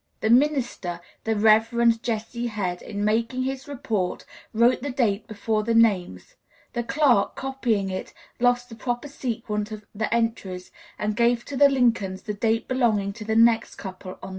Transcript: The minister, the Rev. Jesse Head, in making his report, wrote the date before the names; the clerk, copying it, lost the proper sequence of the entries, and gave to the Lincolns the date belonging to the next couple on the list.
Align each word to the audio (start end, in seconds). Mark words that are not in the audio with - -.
The 0.21 0.31
minister, 0.31 0.99
the 1.25 1.35
Rev. 1.35 2.01
Jesse 2.01 2.47
Head, 2.47 2.81
in 2.81 3.05
making 3.05 3.43
his 3.43 3.67
report, 3.67 4.25
wrote 4.51 4.81
the 4.81 4.89
date 4.89 5.27
before 5.27 5.61
the 5.61 5.75
names; 5.75 6.33
the 6.73 6.81
clerk, 6.81 7.35
copying 7.35 7.91
it, 7.91 8.11
lost 8.39 8.69
the 8.69 8.75
proper 8.75 9.07
sequence 9.07 9.71
of 9.71 9.85
the 9.93 10.11
entries, 10.11 10.71
and 10.97 11.15
gave 11.15 11.45
to 11.45 11.55
the 11.55 11.69
Lincolns 11.69 12.23
the 12.23 12.33
date 12.33 12.67
belonging 12.67 13.13
to 13.13 13.23
the 13.23 13.35
next 13.35 13.75
couple 13.75 14.13
on 14.13 14.17
the 14.21 14.27
list. 14.27 14.29